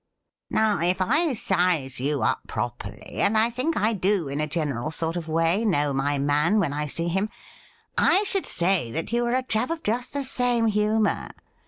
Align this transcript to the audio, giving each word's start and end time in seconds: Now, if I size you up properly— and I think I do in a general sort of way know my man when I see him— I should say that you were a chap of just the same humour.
Now, 0.49 0.79
if 0.79 0.99
I 0.99 1.35
size 1.35 1.99
you 1.99 2.23
up 2.23 2.39
properly— 2.47 3.01
and 3.21 3.37
I 3.37 3.51
think 3.51 3.77
I 3.77 3.93
do 3.93 4.27
in 4.29 4.41
a 4.41 4.47
general 4.47 4.89
sort 4.89 5.15
of 5.15 5.27
way 5.27 5.63
know 5.63 5.93
my 5.93 6.17
man 6.17 6.57
when 6.59 6.73
I 6.73 6.87
see 6.87 7.07
him— 7.07 7.29
I 7.99 8.23
should 8.23 8.47
say 8.47 8.91
that 8.93 9.13
you 9.13 9.23
were 9.25 9.35
a 9.35 9.43
chap 9.43 9.69
of 9.69 9.83
just 9.83 10.13
the 10.13 10.23
same 10.23 10.65
humour. 10.65 11.29